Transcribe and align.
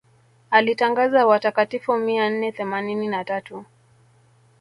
alitangaza 0.51 1.25
watakatifu 1.27 1.97
mia 1.97 2.29
nne 2.29 2.51
themanini 2.51 3.07
na 3.07 3.23
tatu 3.25 3.65